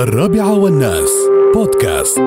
الرابعة 0.00 0.58
والناس. 0.58 1.10
بودكاست. 1.54 2.20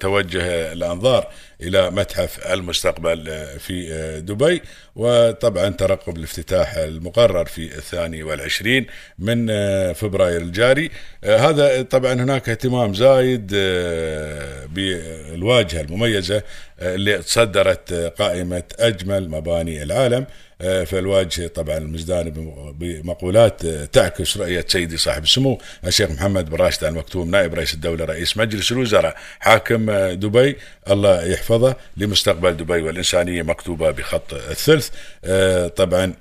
توجه 0.00 0.72
الأنظار 0.72 1.28
إلى 1.60 1.90
متحف 1.90 2.52
المستقبل 2.52 3.46
في 3.58 3.86
دبي 4.20 4.62
وطبعا 4.96 5.68
ترقب 5.68 6.16
الافتتاح 6.16 6.76
المقرر 6.76 7.44
في 7.44 7.64
الثاني 7.64 8.22
والعشرين 8.22 8.86
من 9.18 9.46
فبراير 9.92 10.40
الجاري. 10.40 10.90
هذا 11.24 11.82
طبعا 11.82 12.12
هناك 12.12 12.48
اهتمام 12.48 12.94
زايد 12.94 13.46
بالواجهة 14.74 15.80
المميزة 15.80 16.42
اللي 16.80 17.18
تصدرت 17.18 17.92
قائمة 18.18 18.62
أجمل 18.78 19.30
مباني 19.30 19.82
العالم. 19.82 20.26
فالواجهه 20.60 21.46
طبعا 21.46 21.78
المزدان 21.78 22.30
بمقولات 22.78 23.66
تعكس 23.66 24.36
رؤيه 24.36 24.64
سيدي 24.68 24.96
صاحب 24.96 25.22
السمو 25.22 25.60
الشيخ 25.86 26.10
محمد 26.10 26.50
بن 26.50 26.56
راشد 26.56 26.84
ال 26.84 26.94
مكتوم 26.94 27.30
نائب 27.30 27.54
رئيس 27.54 27.74
الدولة 27.74 28.04
رئيس 28.04 28.36
مجلس 28.36 28.72
الوزراء 28.72 29.16
حاكم 29.40 29.90
دبي. 30.12 30.56
الله 30.90 31.24
يحفظه 31.24 31.76
لمستقبل 31.96 32.56
دبي 32.56 32.82
والإنسانية 32.82 33.42
مكتوبة 33.42 33.90
بخط 33.90 34.34
الثلث. 34.34 34.90
طبعا 35.76 36.14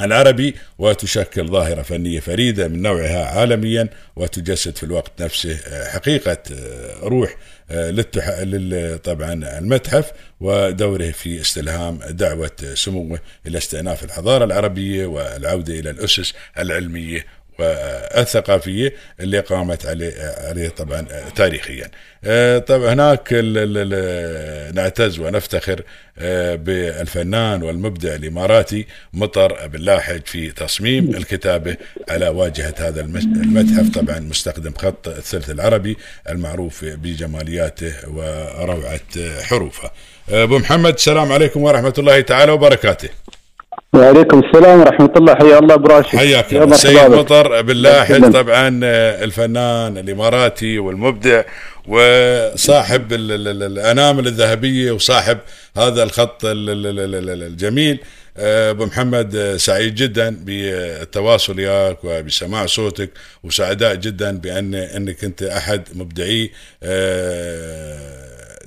العربي 0.00 0.54
وتشكل 0.78 1.48
ظاهرة 1.48 1.82
فنية 1.82 2.20
فريدة 2.20 2.68
من 2.68 2.82
نوعها 2.82 3.24
عالميا 3.26 3.88
وتجسد 4.16 4.76
في 4.76 4.82
الوقت 4.82 5.22
نفسه 5.22 5.58
حقيقة 5.88 6.38
روح 7.02 7.36
للتح... 7.70 8.28
لل... 8.28 8.98
طبعا 8.98 9.58
المتحف 9.58 10.12
ودوره 10.40 11.10
في 11.10 11.40
استلهام 11.40 11.98
دعوة 12.10 12.50
سموه 12.74 13.20
إلى 13.46 13.58
استئناف 13.58 14.04
الحضارة 14.04 14.44
العربية 14.44 15.06
والعودة 15.06 15.78
إلى 15.78 15.90
الأسس 15.90 16.34
العلمية 16.58 17.26
والثقافية 17.58 18.92
اللي 19.20 19.40
قامت 19.40 19.86
عليه 19.86 20.12
عليه 20.38 20.68
طبعا 20.68 21.06
تاريخيا. 21.36 21.90
طبعا 22.58 22.92
هناك 22.92 23.32
نعتز 24.74 25.18
ونفتخر 25.18 25.82
بالفنان 26.56 27.62
والمبدع 27.62 28.14
الإماراتي 28.14 28.86
مطر 29.12 29.66
بن 29.66 29.80
لاحج 29.80 30.20
في 30.24 30.50
تصميم 30.50 31.10
الكتابة 31.14 31.76
على 32.08 32.28
واجهة 32.28 32.74
هذا 32.78 33.00
المتحف 33.00 33.94
طبعا 33.94 34.18
مستخدم 34.18 34.72
خط 34.74 35.08
الثلث 35.08 35.50
العربي 35.50 35.96
المعروف 36.28 36.84
بجمالياته 36.84 37.92
وروعة 38.08 39.40
حروفه. 39.42 39.90
أبو 40.28 40.58
محمد 40.58 40.94
السلام 40.94 41.32
عليكم 41.32 41.62
ورحمة 41.62 41.94
الله 41.98 42.20
تعالى 42.20 42.52
وبركاته. 42.52 43.08
وعليكم 43.92 44.38
السلام 44.38 44.80
ورحمة 44.80 45.12
الله. 45.16 45.34
حيا 45.34 45.58
الله 45.58 45.76
براشد 45.76 46.16
حياك 46.16 46.54
الله. 46.54 46.76
سيد 46.76 47.10
مطر 47.10 47.62
باللاحج 47.62 48.32
طبعا 48.32 48.80
الفنان 49.24 49.98
الإماراتي 49.98 50.78
والمبدع 50.78 51.42
وصاحب 51.88 53.12
الأنامل 53.12 54.26
الذهبية 54.26 54.92
وصاحب 54.92 55.38
هذا 55.76 56.02
الخط 56.02 56.40
الجميل 56.44 57.98
أبو 58.36 58.86
محمد 58.86 59.54
سعيد 59.56 59.94
جدا 59.94 60.36
بالتواصل 60.44 61.58
وياك 61.58 62.04
وبسماع 62.04 62.66
صوتك 62.66 63.10
وسعداء 63.44 63.94
جدا 63.94 64.38
بأن 64.38 64.74
إنك 64.74 65.24
أنت 65.24 65.42
أحد 65.42 65.82
مبدعي 65.94 66.50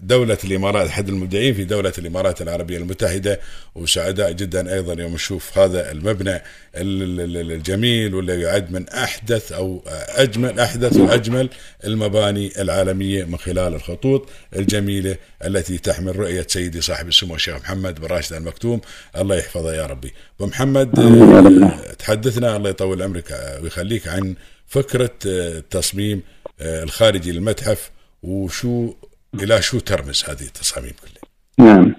دولة 0.02 0.38
الإمارات 0.44 0.88
أحد 0.88 1.09
المبدعين 1.09 1.53
في 1.53 1.63
دولة 1.63 1.94
الإمارات 1.97 2.41
العربية 2.41 2.77
المتحدة 2.77 3.39
وسعداء 3.75 4.31
جدا 4.31 4.73
أيضا 4.73 5.02
يوم 5.02 5.13
نشوف 5.13 5.58
هذا 5.58 5.91
المبنى 5.91 6.41
الجميل 6.75 8.16
واللي 8.16 8.41
يعد 8.41 8.71
من 8.71 8.89
أحدث 8.89 9.52
أو 9.52 9.83
أجمل 10.09 10.59
أحدث 10.59 10.97
وأجمل 10.97 11.49
المباني 11.83 12.61
العالمية 12.61 13.23
من 13.23 13.38
خلال 13.38 13.73
الخطوط 13.73 14.30
الجميلة 14.55 15.17
التي 15.45 15.77
تحمل 15.77 16.15
رؤية 16.15 16.45
سيدي 16.49 16.81
صاحب 16.81 17.08
السمو 17.08 17.36
الشيخ 17.36 17.55
محمد 17.55 17.99
بن 17.99 18.08
راشد 18.08 18.33
المكتوم. 18.33 18.81
الله 19.17 19.36
يحفظه 19.36 19.73
يا 19.73 19.86
ربي. 19.86 20.14
أبو 20.39 20.49
محمد 20.49 20.92
تحدثنا 21.99 22.55
الله 22.55 22.70
يطول 22.70 23.02
عمرك 23.02 23.59
ويخليك 23.64 24.08
عن 24.08 24.36
فكرة 24.67 25.15
التصميم 25.26 26.21
الخارجي 26.61 27.31
للمتحف 27.31 27.92
وشو 28.23 28.93
إلى 29.39 29.61
شو 29.61 29.80
ترمز 29.80 30.23
هذه 30.30 30.47
التصاميم 30.47 30.92
كلها؟ 31.02 31.21
نعم. 31.67 31.95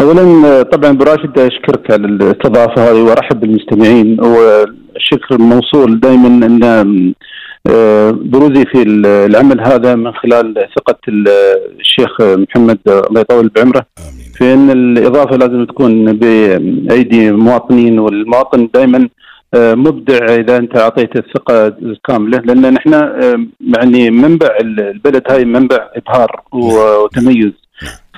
اولا 0.00 0.62
طبعا 0.62 0.92
براشد 0.92 1.38
أشكرك 1.38 1.90
على 1.90 2.06
الاستضافة 2.06 2.90
هذه 2.90 3.02
وأرحب 3.02 3.40
بالمستمعين 3.40 4.20
والشكر 4.20 5.38
موصول 5.38 6.00
دائما 6.00 6.46
إن 6.46 7.14
بروزي 8.30 8.64
في 8.64 8.82
العمل 9.26 9.60
هذا 9.60 9.94
من 9.94 10.12
خلال 10.12 10.68
ثقة 10.76 10.98
الشيخ 11.08 12.20
محمد 12.20 12.78
الله 12.86 13.20
يطول 13.20 13.48
بعمره 13.48 13.86
آمين 13.98 14.32
في 14.34 14.52
ان 14.54 14.70
الإضافة 14.70 15.36
لازم 15.36 15.64
تكون 15.64 16.12
بأيدي 16.12 17.32
مواطنين 17.32 17.98
والمواطن 17.98 18.68
دائما 18.74 19.08
مبدع 19.54 20.34
إذا 20.34 20.56
أنت 20.56 20.76
اعطيته 20.76 21.18
الثقة 21.18 21.66
الكاملة 21.66 22.38
لأن 22.38 22.74
نحن 22.74 22.92
يعني 23.76 24.10
منبع 24.10 24.48
البلد 24.60 25.22
هاي 25.30 25.44
منبع 25.44 25.88
إبهار 25.96 26.42
وتميز 26.52 27.52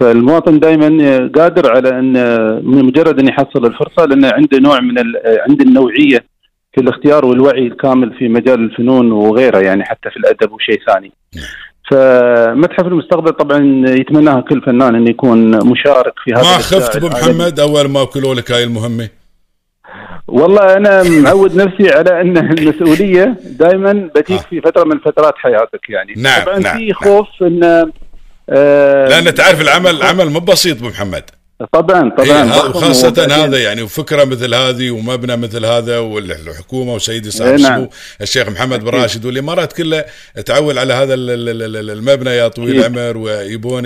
فالمواطن 0.00 0.58
دائما 0.58 0.88
قادر 1.36 1.70
على 1.70 1.88
أن 1.88 2.12
من 2.64 2.84
مجرد 2.84 3.18
أن 3.20 3.28
يحصل 3.28 3.66
الفرصة 3.66 4.04
لأنه 4.04 4.30
عنده 4.32 4.58
نوع 4.58 4.80
من 4.80 4.94
عنده 5.48 5.64
النوعية 5.64 6.24
في 6.74 6.80
الاختيار 6.80 7.24
والوعي 7.24 7.66
الكامل 7.66 8.14
في 8.18 8.28
مجال 8.28 8.60
الفنون 8.64 9.12
وغيره 9.12 9.58
يعني 9.58 9.84
حتى 9.84 10.10
في 10.10 10.16
الأدب 10.16 10.52
وشيء 10.52 10.80
ثاني. 10.86 11.12
فمتحف 11.90 12.86
المستقبل 12.86 13.32
طبعا 13.32 13.84
يتمناها 13.88 14.40
كل 14.40 14.60
فنان 14.62 14.94
انه 14.94 15.10
يكون 15.10 15.68
مشارك 15.68 16.12
في 16.24 16.32
هذا 16.32 16.42
ما 16.42 16.58
خفت 16.58 16.96
أبو 16.96 17.06
محمد 17.08 17.60
أول 17.60 17.88
ما 17.88 18.02
وكلوا 18.02 18.34
لك 18.34 18.50
هاي 18.52 18.64
المهمة؟ 18.64 19.19
والله 20.30 20.76
أنا 20.76 21.02
معود 21.02 21.56
نفسي 21.56 21.90
على 21.90 22.20
أن 22.20 22.36
المسؤولية 22.38 23.36
دائما 23.42 24.10
بتيك 24.16 24.40
في 24.40 24.60
فترة 24.60 24.84
من 24.84 24.98
فترات 24.98 25.34
حياتك 25.36 25.90
يعني. 25.90 26.14
نعم 26.16 26.44
طبعا 26.44 26.58
نعم 26.58 26.78
في 26.78 26.92
خوف 26.92 27.26
إن 27.42 27.90
آه 28.50 29.08
لأن 29.08 29.34
تعرف 29.34 29.60
العمل 29.60 30.02
عمل 30.02 30.30
مو 30.30 30.40
بسيط 30.40 30.76
أبو 30.76 30.88
محمد. 30.88 31.22
طبعا 31.72 32.10
طبعا. 32.10 32.54
إيه 32.54 32.70
وخاصة 32.70 33.26
هذا 33.44 33.58
يعني 33.58 33.82
وفكرة 33.82 34.24
مثل 34.24 34.54
هذه 34.54 34.90
ومبنى 34.90 35.36
مثل 35.36 35.64
هذا 35.64 35.98
والحكومة 35.98 36.94
وسيدي 36.94 37.30
صاحب 37.30 37.50
إيه 37.50 37.56
نعم. 37.56 37.72
السمو 37.72 37.90
الشيخ 38.20 38.48
محمد 38.48 38.84
بن 38.84 38.88
راشد 38.88 39.24
والإمارات 39.24 39.72
كلها 39.72 40.04
تعول 40.46 40.78
على 40.78 40.92
هذا 40.92 41.14
المبنى 41.14 42.30
يا 42.30 42.48
طويل 42.48 42.84
العمر 42.84 43.16
ويبون 43.16 43.84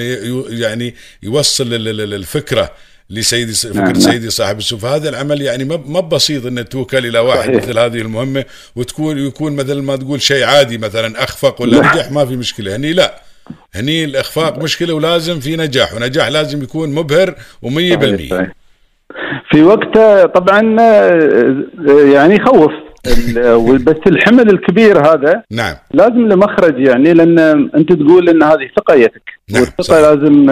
يعني 0.49 0.95
يوصل 1.23 1.65
الفكرة. 2.15 2.71
لسيدي 3.11 3.53
فكرة 3.53 3.81
نعم. 3.81 3.95
سيدي 3.95 4.31
صاحب 4.31 4.59
السمو 4.59 4.79
فهذا 4.79 5.09
العمل 5.09 5.43
يعني 5.43 5.65
ما 5.65 6.01
بسيط 6.01 6.47
انه 6.47 6.63
توكل 6.63 7.07
إلى 7.07 7.19
واحد 7.19 7.49
صحيح. 7.49 7.57
مثل 7.57 7.79
هذه 7.79 7.99
المهمة 7.99 8.45
وتكون 8.77 9.19
يكون 9.19 9.57
مثل 9.57 9.83
ما 9.83 9.97
تقول 9.97 10.23
شيء 10.23 10.45
عادي 10.45 10.79
مثلا 10.79 11.25
أخفق 11.25 11.63
ولا 11.63 11.79
نجح 11.79 12.13
ما 12.13 12.27
في 12.27 12.37
مشكلة. 12.37 12.77
هني 12.77 12.93
لا. 12.93 13.15
هني 13.75 14.05
الإخفاق 14.05 14.59
مشكلة 14.59 14.95
ولازم 14.95 15.41
في 15.41 15.57
نجاح 15.57 15.95
ونجاح 15.95 16.29
لازم 16.29 16.63
يكون 16.63 16.95
مبهر 16.95 17.35
و100% 17.65 18.31
صحيح. 18.31 18.53
في 19.51 19.63
وقته 19.63 20.27
طبعا 20.27 20.61
يعني 22.13 22.35
يخوف 22.35 22.73
بس 23.81 23.97
الحمل 24.07 24.51
الكبير 24.51 24.99
هذا 24.99 25.43
نعم. 25.51 25.75
لازم 25.95 26.29
له 26.29 26.37
مخرج 26.37 26.79
يعني 26.79 27.15
لأن 27.15 27.39
أنت 27.77 27.93
تقول 27.93 28.29
إن 28.29 28.43
هذه 28.43 28.69
ثقيتك 28.77 29.23
نعم، 29.51 29.63
والثقة. 29.63 30.01
لازم 30.01 30.51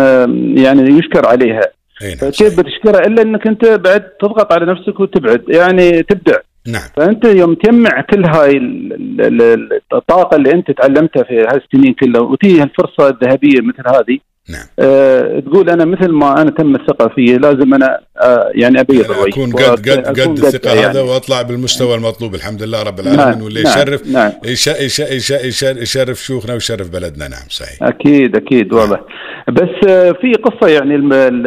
يعني 0.58 0.98
يشكر 0.98 1.26
عليها. 1.26 1.60
نعم 1.60 1.81
فكيف 2.10 2.34
صحيح. 2.34 2.60
بتشكرها 2.60 3.06
إلا 3.06 3.22
إنك 3.22 3.46
أنت 3.46 3.64
بعد 3.64 4.00
تضغط 4.20 4.52
على 4.52 4.66
نفسك 4.72 5.00
وتبعد 5.00 5.42
يعني 5.48 6.02
تبدع. 6.02 6.36
نعم. 6.66 6.82
فأنت 6.96 7.24
يوم 7.24 7.54
تجمع 7.54 8.00
كل 8.10 8.24
هاي 8.24 8.56
ال- 8.56 8.92
ال- 9.20 9.42
ال- 9.42 9.80
الطاقة 9.94 10.36
اللي 10.36 10.52
أنت 10.52 10.70
تعلمتها 10.70 11.22
في 11.22 11.34
هالسنين 11.40 11.94
كلها 12.00 12.20
وتيجي 12.20 12.62
الفرصة 12.62 13.08
الذهبية 13.08 13.60
مثل 13.60 13.88
هذه 13.88 14.18
نعم. 14.48 14.64
أه 14.78 15.40
تقول 15.40 15.70
أنا 15.70 15.84
مثل 15.84 16.08
ما 16.08 16.42
أنا 16.42 16.50
تم 16.50 16.74
الثقة 16.74 17.08
فيي 17.14 17.38
لازم 17.38 17.74
أنا 17.74 18.00
أه 18.22 18.50
يعني 18.54 18.80
ابيض 18.80 19.10
الوجه 19.10 19.28
أكون 19.30 19.52
قد 19.52 19.88
قد 19.90 20.20
قد 20.20 20.38
الثقة 20.44 20.74
يعني. 20.74 20.86
هذا 20.86 21.00
وأطلع 21.00 21.42
بالمستوى 21.42 21.94
المطلوب 21.94 22.34
الحمد 22.34 22.62
لله 22.62 22.82
رب 22.82 23.00
العالمين. 23.00 23.26
نعم، 23.26 23.42
واللي 23.42 23.62
نعم، 23.62 23.72
يشرف 23.78 24.06
نعم. 24.06 24.32
يش- 24.44 24.66
يش- 24.66 24.98
يش- 25.00 25.30
يش- 25.30 25.62
يشرف 25.62 26.18
شيوخنا 26.24 26.54
ويشرف 26.54 26.90
بلدنا. 26.90 27.28
نعم 27.28 27.46
صحيح. 27.48 27.82
أكيد 27.82 28.36
أكيد 28.36 28.72
واضح. 28.72 29.00
بس 29.48 29.88
آه، 29.88 30.12
في 30.12 30.32
قصة 30.32 30.68
يعني 30.68 30.96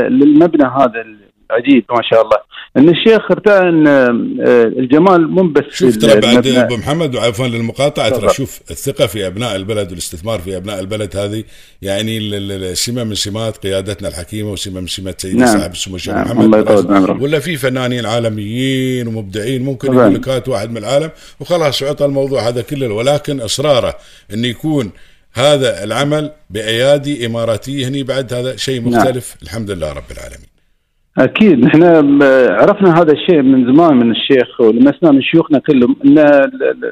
للمبنى 0.09 0.63
هذا 0.63 1.06
العجيب 1.51 1.86
ما 1.89 2.01
شاء 2.01 2.21
الله 2.21 2.38
إن 2.77 2.89
الشيخ 2.89 3.31
ارتأى 3.31 3.69
ان 3.69 3.88
آه، 3.88 4.09
الجمال 4.63 5.31
مو 5.31 5.44
بس 5.44 5.63
شوف 5.71 5.97
ترى 5.97 6.19
بعد. 6.19 6.47
أبو 6.47 6.77
محمد 6.77 7.15
وعفوا 7.15 7.47
للمقاطعة 7.47 8.09
ترى. 8.09 8.30
شوف 8.30 8.59
الثقة 8.71 9.07
في 9.07 9.27
أبناء 9.27 9.56
البلد 9.56 9.89
والاستثمار 9.89 10.39
في 10.39 10.57
أبناء 10.57 10.80
البلد 10.80 11.18
هذه 11.18 11.44
يعني 11.81 12.75
سمة 12.75 13.03
من 13.03 13.15
سمات 13.15 13.57
قيادتنا 13.57 14.07
الحكيمة 14.07 14.51
وسمة 14.51 14.81
من 14.81 14.88
سمات 14.88 15.21
سيدي 15.21 15.38
نعم. 15.38 15.57
صاحب 15.57 15.71
السمو 15.71 15.95
الشيخ 15.95 16.13
نعم. 16.13 16.25
محمد 16.25 16.69
الله. 16.69 17.24
ولا 17.24 17.39
في 17.39 17.56
فنانين 17.56 18.06
عالميين 18.06 19.07
ومبدعين 19.07 19.63
ممكن. 19.63 19.94
يقول 19.94 20.15
لك 20.15 20.30
هات 20.30 20.50
واحد 20.50 20.71
من 20.71 20.77
العالم 20.77 21.09
وخلاص 21.39 21.83
عطى 21.83 22.06
الموضوع 22.06 22.47
هذا 22.47 22.62
كله 22.62 22.94
ولكن 22.94 23.42
إصراره 23.42 23.95
انه 24.33 24.47
يكون 24.47 24.92
هذا 25.36 25.84
العمل 25.84 26.32
بأيادي 26.50 27.26
إماراتية 27.26 27.88
هني 27.88 28.04
بعد 28.04 28.34
هذا 28.34 28.56
شيء 28.56 28.82
نعم. 28.82 28.90
مختلف. 28.90 29.36
الحمد 29.44 29.72
لله 29.72 29.94
رب 29.94 30.12
العالمين. 30.12 30.56
أكيد. 31.18 31.60
نحن 31.60 31.84
عرفنا 32.52 33.02
هذا 33.02 33.12
الشيء 33.12 33.42
من 33.42 33.74
زمان 33.74 33.96
من 33.98 34.12
الشيخ 34.12 34.62
ولمسنا 34.62 35.12
من 35.12 35.22
شيوخنا 35.22 35.60
كلهم 35.60 35.96
إن 36.06 36.20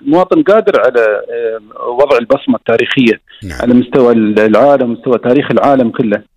المواطن 0.01 0.43
قادر 0.43 0.79
على 0.79 0.99
آه، 0.99 1.89
وضع 1.89 2.17
البصمة 2.17 2.55
التاريخية 2.55 3.21
نعم. 3.43 3.61
على 3.61 3.73
مستوى 3.73 4.13
العالم 4.13 4.91
مستوى 4.91 5.17
تاريخ 5.17 5.51
العالم 5.51 5.89
كله. 5.89 6.32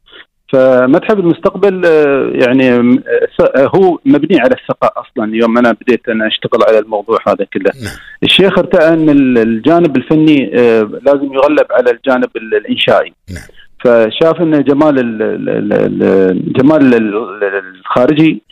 فمتحف 0.52 1.18
المستقبل 1.18 1.82
آه، 1.86 2.30
يعني 2.34 2.70
آه، 2.72 2.98
س- 3.38 3.60
هو 3.76 3.98
مبني 4.04 4.40
على 4.40 4.54
الثقة 4.54 4.90
أصلا. 4.96 5.36
يوم 5.36 5.58
أنا 5.58 5.72
بديت 5.72 6.08
أنا 6.08 6.26
أشتغل 6.26 6.60
على 6.68 6.78
الموضوع 6.78 7.18
هذا 7.28 7.44
كله. 7.52 7.70
نعم. 7.84 7.92
الشيخ 8.22 8.58
ارتأى 8.58 8.88
أن 8.88 9.10
ال- 9.10 9.38
الجانب 9.38 9.96
الفني 9.96 10.50
آه، 10.60 10.80
لازم 11.02 11.32
يغلب 11.34 11.66
على 11.70 11.90
الجانب 11.90 12.28
ال- 12.36 12.54
الإنشائي. 12.54 13.12
نعم. 13.30 13.42
فشاف 13.84 14.40
أن 14.40 14.62
جمال 14.64 14.98
ال- 14.98 15.22
ال- 15.22 15.48
ال- 15.48 16.02
ال- 16.02 16.52
جمال 16.52 16.94
ال- 16.94 17.74
الخارجي 17.80 18.42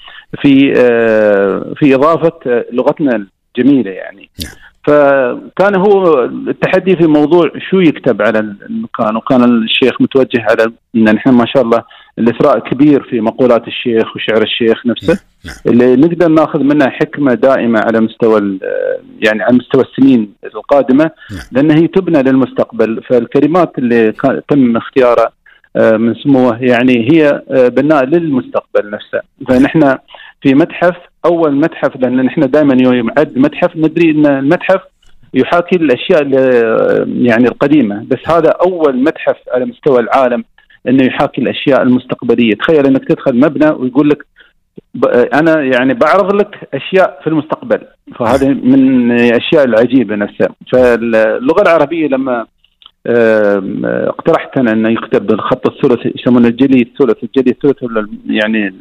في 0.42 0.72
آه، 0.76 1.72
في 1.76 1.94
إضافة 1.94 2.32
آه، 2.46 2.64
لغتنا 2.72 3.26
الجميلة 3.58 3.90
يعني. 3.90 4.30
نعم. 4.44 4.52
فكان 4.84 5.76
هو 5.76 6.24
التحدي 6.24 6.96
في 6.96 7.06
موضوع 7.06 7.50
شو 7.70 7.80
يكتب 7.80 8.22
على 8.22 8.38
المكان 8.38 9.16
وكان 9.16 9.44
الشيخ 9.44 10.00
متوجه 10.00 10.46
على 10.50 10.72
إن 10.96 11.04
نحن 11.14 11.30
ما 11.30 11.46
شاء 11.46 11.62
الله 11.62 11.82
الإثراء 12.18 12.58
كبير 12.58 13.02
في 13.02 13.20
مقولات 13.20 13.68
الشيخ 13.68 14.16
وشعر 14.16 14.42
الشيخ 14.42 14.86
نفسه 14.86 15.20
نعم. 15.44 15.54
اللي 15.66 15.96
نقدر 15.96 16.28
ناخذ 16.28 16.62
منها 16.62 16.90
حكمة 16.90 17.34
دائمة 17.34 17.80
على 17.80 18.00
مستوى 18.00 18.58
يعني 19.18 19.42
على 19.42 19.56
مستوى 19.56 19.82
السنين 19.82 20.32
القادمة 20.44 21.10
نعم. 21.30 21.40
لأن 21.52 21.70
هي 21.70 21.86
تبنى 21.86 22.22
للمستقبل 22.22 23.02
فالكلمات 23.08 23.78
اللي 23.78 24.12
تم 24.48 24.76
اختيارها 24.76 25.32
آه، 25.76 25.96
من 25.96 26.14
سموه 26.14 26.62
يعني 26.62 27.12
هي 27.12 27.42
آه، 27.50 27.68
بناء 27.68 28.04
للمستقبل 28.04 28.90
نفسه 28.90 29.20
فنحن 29.48 29.96
في 30.44 30.54
متحف 30.54 30.96
أول 31.26 31.54
متحف 31.54 31.96
لأن 31.96 32.16
نحن 32.24 32.40
دائما 32.40 32.76
يوم 32.84 32.94
يعد 32.94 33.38
متحف 33.38 33.76
ندري 33.76 34.10
إن 34.10 34.26
المتحف 34.26 34.80
يحاكي 35.34 35.76
الأشياء 35.76 36.22
ال- 36.22 37.26
يعني 37.26 37.44
القديمة. 37.44 38.04
بس 38.08 38.18
هذا 38.28 38.50
أول 38.66 38.96
متحف 38.96 39.36
على 39.54 39.64
مستوى 39.64 40.00
العالم 40.00 40.44
إنه 40.88 41.04
يحاكي 41.04 41.40
الأشياء 41.40 41.82
المستقبلية. 41.82 42.54
تخيل 42.54 42.86
إنك 42.86 43.08
تدخل 43.08 43.36
مبنى 43.36 43.70
ويقول 43.70 44.08
لك 44.08 44.26
أنا 45.34 45.62
يعني 45.62 45.94
بعرض 45.94 46.34
لك 46.34 46.68
أشياء 46.74 47.20
في 47.22 47.26
المستقبل. 47.26 47.78
فهذا 48.18 48.48
من 48.48 49.10
الأشياء 49.12 49.64
العجيبة 49.64 50.16
نفسها. 50.16 50.48
فاللغة 50.72 51.62
العربية 51.62 52.08
لما 52.08 52.46
اقترحت 53.06 54.58
أنا 54.58 54.72
انه 54.72 54.88
يكتب 54.88 55.26
بالخط 55.26 55.66
الثلثي 55.68 56.12
يسمونه 56.18 56.48
الجلي 56.48 56.82
الثلث 56.82 57.24
الجلي 57.24 57.50
الثلث 57.50 57.76
يعني 58.26 58.74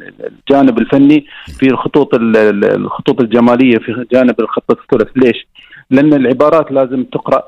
الجانب 0.48 0.78
الفني 0.78 1.26
في 1.58 1.66
الخطوط 1.66 2.14
ال- 2.14 2.36
ال- 2.36 2.64
الخطوط 2.76 3.20
الجمالية 3.20 3.78
في 3.78 4.06
جانب 4.12 4.40
الخط 4.40 4.70
الثلث 4.70 5.08
ليش؟ 5.16 5.46
لأن 5.90 6.12
العبارات 6.14 6.72
لازم 6.72 7.04
تقرأ 7.04 7.42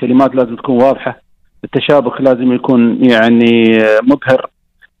كلمات 0.00 0.34
لازم 0.34 0.56
تكون 0.56 0.82
واضحة 0.82 1.20
التشابك 1.64 2.20
لازم 2.20 2.52
يكون 2.52 3.04
يعني 3.10 3.78
مبهر. 4.02 4.46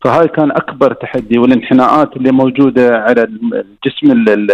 فهاي 0.04 0.28
كان 0.28 0.50
أكبر 0.50 0.92
تحدي 0.92 1.38
والانحناءات 1.38 2.16
اللي 2.16 2.32
موجودة 2.32 2.98
على 2.98 3.22
الجسم 3.22 4.12
ال- 4.12 4.28
ال- 4.28 4.50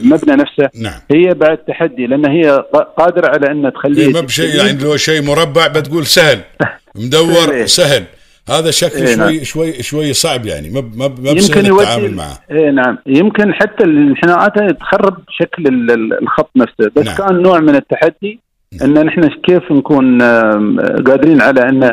المبنى 0.00 0.36
نفسه 0.36 0.68
نعم 0.82 1.00
هي 1.10 1.34
بعد 1.34 1.56
تحدي 1.58 2.06
لأن 2.06 2.26
هي 2.26 2.64
قادرة 2.98 3.28
على 3.28 3.50
ان 3.50 3.72
تخليه 3.72 4.06
إيه 4.06 4.12
ما 4.12 4.20
بشيء 4.20 4.54
يعني 4.56 4.78
لو 4.84 4.96
شيء 4.96 5.22
مربع 5.22 5.66
بتقول 5.66 6.06
سهل 6.06 6.38
مدور 6.96 7.52
إيه. 7.52 7.66
سهل 7.66 8.04
هذا 8.48 8.70
شكل 8.70 8.96
إيه 8.98 9.06
شوي 9.06 9.16
نعم. 9.16 9.44
شوي 9.44 9.82
شوي 9.82 10.12
صعب 10.12 10.46
يعني 10.46 10.70
ما 10.70 10.80
ما 10.98 11.30
يمكن 11.30 11.66
التعامل 11.72 12.14
معه 12.14 12.38
إيه 12.50 12.70
نعم 12.70 12.98
يمكن 13.06 13.54
حتى 13.54 13.84
الانحناءات 13.84 14.52
تخرب 14.80 15.16
شكل 15.30 15.66
ال- 15.66 15.90
ال- 15.90 16.22
الخط 16.22 16.50
نفسه 16.56 16.90
بس 16.96 17.06
نعم. 17.06 17.06
نعم. 17.06 17.16
كان 17.16 17.42
نوع 17.42 17.60
من 17.60 17.74
التحدي 17.74 18.40
إن 18.82 19.04
نحن 19.06 19.28
كيف 19.28 19.72
نكون 19.72 20.22
قادرين 21.06 21.40
على 21.42 21.68
إن 21.68 21.92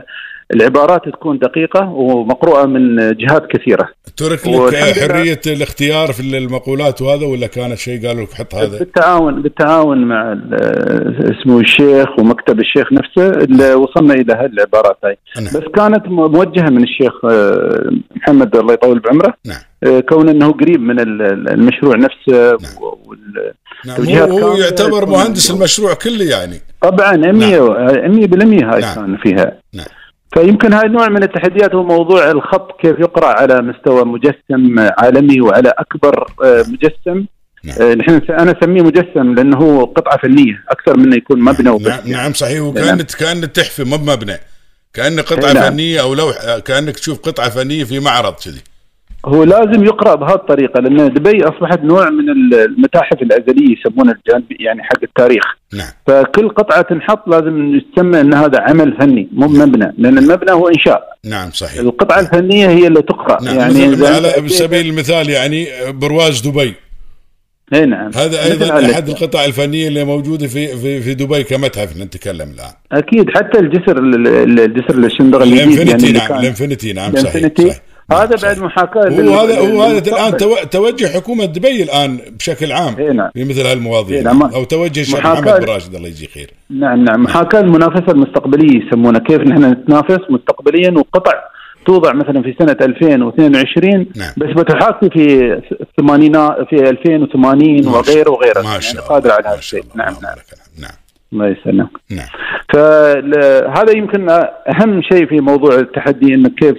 العبارات 0.53 1.09
تكون 1.09 1.37
دقيقة 1.39 1.89
ومقروءة 1.89 2.65
من 2.65 2.95
جهات 3.17 3.47
كثيرة 3.51 3.89
ترك 4.17 4.47
لك. 4.47 4.75
حرية 4.75 5.41
الاختيار 5.47 6.11
في 6.13 6.37
المقولات 6.37 7.01
وهذا 7.01 7.25
ولا 7.25 7.47
كانت 7.47 7.77
شيء 7.77 8.07
قالوا 8.07 8.23
لك 8.23 8.33
حط 8.33 8.55
هذا 8.55 8.79
بالتعاون 8.79 9.41
بالتعاون 9.41 9.97
مع 10.05 10.37
اسمه 11.39 11.59
الشيخ 11.59 12.19
ومكتب 12.19 12.59
الشيخ 12.59 12.93
نفسه 12.93 13.29
اللي 13.29 13.73
وصلنا 13.73 14.13
إلى 14.13 14.33
هالعبارات 14.33 14.97
هاي 15.05 15.17
نعم. 15.37 15.45
بس 15.45 15.67
كانت 15.75 16.07
م- 16.07 16.31
موجهة 16.31 16.69
من 16.69 16.83
الشيخ 16.83 17.25
آه، 17.31 17.89
محمد 18.15 18.55
الله 18.55 18.73
يطول 18.73 18.99
بعمره 18.99 19.33
نعم 19.45 19.57
آه، 19.83 19.99
كون 19.99 20.29
إنه 20.29 20.51
قريب 20.51 20.81
من 20.81 20.99
ال- 20.99 21.21
ال- 21.21 21.49
المشروع 21.49 21.95
نفسه 21.95 22.49
نعم. 22.51 22.83
وال- 23.05 23.53
نعم 23.85 24.31
هو, 24.31 24.55
يعتبر 24.57 25.05
مهندس 25.05 25.51
المشروع 25.51 25.93
كله 25.93 26.25
يعني 26.25 26.55
طبعا 26.81 27.15
100 27.15 27.59
100% 28.07 28.63
هاي 28.63 28.81
نعم. 28.81 28.95
كان 28.95 29.17
فيها 29.23 29.57
نعم 29.73 29.85
فيمكن 30.33 30.73
هاي 30.73 30.87
نوع 30.87 31.09
من 31.09 31.23
التحديات 31.23 31.75
هو 31.75 31.83
موضوع 31.83 32.31
الخط 32.31 32.81
كيف 32.81 32.99
يقرأ 32.99 33.27
على 33.27 33.61
مستوى 33.61 34.05
مجسم 34.05 34.79
عالمي 34.97 35.41
وعلى 35.41 35.73
أكبر 35.77 36.31
آه، 36.43 36.65
مجسم 36.67 37.25
نعم. 37.63 37.77
آه، 37.81 37.93
نحن 37.95 38.21
أنا 38.29 38.55
أسميه 38.59 38.81
مجسم 38.81 39.35
لأنه 39.35 39.57
هو 39.57 39.85
قطعة 39.85 40.17
فنية 40.17 40.63
أكثر 40.69 40.97
من 40.97 41.13
يكون 41.13 41.41
مبنى 41.41 41.69
وبس 41.69 41.87
نعم. 41.87 41.99
نعم 42.05 42.33
صحيح 42.33 42.59
نعم. 42.59 42.67
وكانت 42.67 43.13
كانت 43.13 43.55
تحفه 43.55 43.83
مو 43.83 43.97
بمبنى 43.97 44.37
كانه 44.93 45.21
قطعة 45.21 45.53
نعم. 45.53 45.71
فنية 45.71 46.01
أو 46.01 46.13
لوح 46.13 46.57
كأنك 46.65 46.95
تشوف 46.99 47.19
قطعة 47.19 47.49
فنية 47.49 47.83
في 47.83 47.99
معرض 47.99 48.33
كذي 48.33 48.61
هو 49.25 49.43
لازم 49.43 49.83
يقرأ 49.83 50.15
بهذه 50.15 50.35
الطريقة 50.35 50.79
لأن 50.79 51.13
دبي 51.13 51.43
أصبحت 51.43 51.79
نوع 51.83 52.09
من 52.09 52.29
المتاحف 52.29 53.21
الأزلية 53.21 53.75
يسمونها 53.79 54.13
الجانب 54.13 54.45
يعني 54.59 54.83
حق 54.83 55.03
التاريخ. 55.03 55.43
نعم. 55.73 55.87
فكل 56.07 56.49
قطعة 56.49 56.81
تنحط 56.81 57.27
لازم 57.27 57.75
يسمى 57.75 58.21
إن 58.21 58.33
هذا 58.33 58.59
عمل 58.61 58.97
فني 58.99 59.29
مو 59.33 59.47
مبنى 59.47 59.93
لأن 59.97 60.17
المبنى 60.17 60.51
هو 60.51 60.67
إنشاء. 60.67 61.17
نعم 61.25 61.51
صحيح. 61.51 61.79
القطعة 61.79 62.19
الفنية 62.19 62.69
هي 62.69 62.87
اللي 62.87 63.01
تقرأ. 63.01 63.43
نعم. 63.43 63.57
يعني 63.59 63.85
إذا 63.85 64.15
على 64.15 64.45
بسبيل 64.45 64.85
المثال 64.89 65.29
يعني 65.29 65.67
برواز 65.89 66.41
دبي. 66.47 66.73
اي 67.73 67.85
نعم. 67.85 68.11
هذا 68.15 68.43
أيضا. 68.45 68.91
أحد 68.91 69.09
القطع 69.09 69.45
الفنية 69.45 69.87
اللي 69.87 70.03
موجودة 70.03 70.47
في 70.47 70.67
في 70.67 71.01
في 71.01 71.13
دبي 71.13 71.43
كمتحف 71.43 71.97
نتكلم 71.97 72.49
الآن. 72.55 72.71
أكيد 72.91 73.29
حتى 73.29 73.59
الجسر 73.59 73.97
ال- 73.97 74.27
ال- 74.27 74.59
الجسر 74.59 74.97
الشندقه 74.97 75.43
الجديد 75.43 75.61
الانفنتي 75.61 76.07
اللي 76.07 76.19
نعم 76.19 76.39
الانفنتي 76.39 76.93
نعم 76.93 77.15
صحيح 77.15 77.51
صحيح. 77.57 77.81
هذا 78.11 78.35
بعد. 78.35 78.59
محاكاة 78.59 79.09
هو 79.09 79.39
هذا 79.39 79.59
هو 79.59 79.81
هذا 79.83 79.97
الآن 80.11 80.37
توجه 80.69 81.05
حكومة 81.07 81.45
دبي 81.45 81.83
الآن 81.83 82.19
بشكل 82.39 82.71
عام 82.71 82.95
إيه 82.99 83.11
نعم. 83.11 83.29
في 83.33 83.43
مثل 83.43 83.61
هالمواضيع 83.67 84.17
إيه 84.17 84.23
نعم. 84.23 84.43
أو 84.43 84.63
توجه 84.63 85.01
الشيخ 85.01 85.19
محمد 85.19 85.59
بن 85.59 85.65
راشد 85.73 85.95
الله 85.95 86.07
يجزيه 86.07 86.27
خير 86.27 86.51
نعم 86.69 87.03
نعم 87.03 87.23
محاكاة 87.23 87.59
المنافسة 87.59 88.11
المستقبلية 88.11 88.87
يسمونها 88.87 89.19
كيف 89.19 89.41
نحن 89.41 89.63
نتنافس 89.71 90.19
مستقبليا 90.29 90.91
وقطع 90.91 91.33
توضع 91.85 92.13
مثلا 92.13 92.41
في 92.41 92.55
سنة 92.59 92.77
2022 92.81 94.05
نعم. 94.15 94.31
بس 94.37 94.47
بتحاكي 94.61 95.09
في 95.09 95.53
الثمانينات 95.81 96.55
في 96.69 96.75
2080 96.89 97.75
ما 97.75 97.81
شاء- 97.83 97.93
وغيره 97.97 98.31
وغيره 98.31 98.61
ما 98.61 98.69
يعني 98.69 98.81
شاء 98.81 98.91
الله 98.93 99.03
قادر 99.07 99.31
على 99.31 99.41
هذا 99.43 99.49
ما 99.53 99.57
الشيء 99.59 99.83
نعم 99.95 100.13
نعم. 100.23 100.35
نعم 100.79 100.91
الله 101.33 101.47
يسلمك. 101.47 101.89
نعم. 102.11 102.27
فهذا 102.73 103.97
يمكن 103.97 104.29
أهم 104.69 105.01
شيء 105.01 105.25
في 105.25 105.35
موضوع 105.35 105.75
التحدي 105.75 106.33
انه 106.33 106.49
كيف 106.49 106.77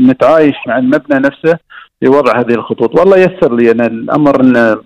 نتعايش 0.00 0.54
مع 0.66 0.78
المبنى 0.78 1.18
نفسه 1.20 1.58
لوضع 2.02 2.40
هذه 2.40 2.54
الخطوط. 2.54 2.98
والله 2.98 3.16
يسر 3.18 3.56
لي 3.56 3.70
أنا 3.70 3.86
الأمر 3.86 4.40
أن 4.40 4.76